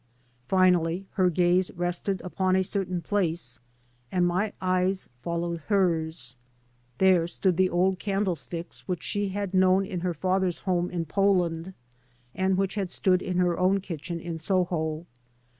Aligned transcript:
Finally 0.47 1.05
her 1.11 1.29
gaze 1.29 1.69
rested 1.75 2.21
upon 2.23 2.55
a 2.55 2.63
certain 2.63 3.01
place, 3.01 3.59
and 4.11 4.25
my 4.25 4.51
eyes 4.59 5.07
followed 5.21 5.59
hers. 5.67 6.35
There 6.97 7.27
stood 7.27 7.55
the 7.55 7.69
old 7.69 7.99
candle 7.99 8.33
sticks 8.33 8.87
which 8.87 9.03
she 9.03 9.29
had 9.29 9.53
known 9.53 9.83
tn 9.83 10.01
her 10.01 10.15
father's 10.15 10.61
home 10.65 10.89
in 10.89 11.05
Poland, 11.05 11.75
and 12.33 12.57
which 12.57 12.73
had 12.73 12.89
stood 12.89 13.21
in 13.21 13.37
her 13.37 13.59
own 13.59 13.79
kitchen 13.79 14.19
in 14.19 14.39
Soho. 14.39 15.05